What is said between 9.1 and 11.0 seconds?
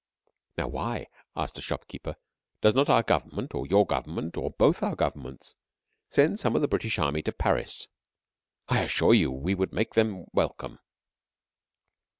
you we should make them welcome."